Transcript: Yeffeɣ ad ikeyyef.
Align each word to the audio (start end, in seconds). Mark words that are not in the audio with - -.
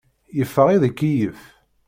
Yeffeɣ 0.37 0.67
ad 0.75 0.83
ikeyyef. 0.89 1.41